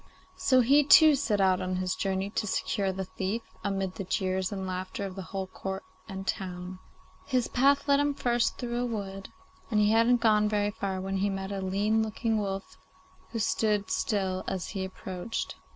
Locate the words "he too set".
0.61-1.39